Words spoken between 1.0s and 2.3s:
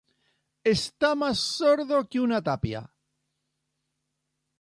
más sordo que